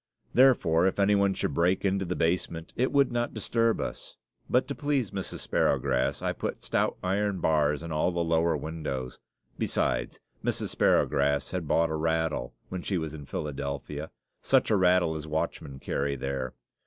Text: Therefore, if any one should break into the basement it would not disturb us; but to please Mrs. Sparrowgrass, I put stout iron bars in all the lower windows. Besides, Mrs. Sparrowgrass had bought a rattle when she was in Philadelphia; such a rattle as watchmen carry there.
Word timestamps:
Therefore, 0.33 0.87
if 0.87 0.97
any 0.97 1.13
one 1.13 1.35
should 1.35 1.53
break 1.53 1.85
into 1.85 2.05
the 2.05 2.15
basement 2.15 2.73
it 2.75 2.91
would 2.91 3.11
not 3.11 3.35
disturb 3.35 3.79
us; 3.79 4.15
but 4.49 4.67
to 4.67 4.73
please 4.73 5.11
Mrs. 5.11 5.41
Sparrowgrass, 5.41 6.23
I 6.23 6.33
put 6.33 6.63
stout 6.63 6.97
iron 7.03 7.39
bars 7.39 7.83
in 7.83 7.91
all 7.91 8.11
the 8.11 8.23
lower 8.23 8.57
windows. 8.57 9.19
Besides, 9.59 10.19
Mrs. 10.43 10.69
Sparrowgrass 10.69 11.51
had 11.51 11.67
bought 11.67 11.91
a 11.91 11.95
rattle 11.95 12.55
when 12.69 12.81
she 12.81 12.97
was 12.97 13.13
in 13.13 13.27
Philadelphia; 13.27 14.09
such 14.41 14.71
a 14.71 14.75
rattle 14.75 15.13
as 15.13 15.27
watchmen 15.27 15.77
carry 15.77 16.15
there. 16.15 16.55